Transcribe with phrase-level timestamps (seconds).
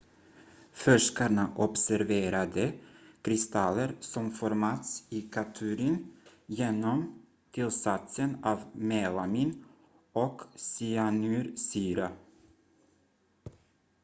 [0.73, 2.73] forskarna observerade
[3.21, 6.13] kristaller som formats i katturin
[6.45, 9.63] genom tillsatsen av melamin
[10.11, 12.11] och cyanursyra